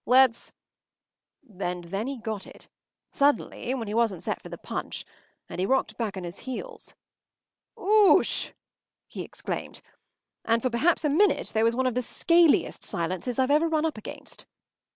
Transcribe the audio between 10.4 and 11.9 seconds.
And for perhaps a minute there was one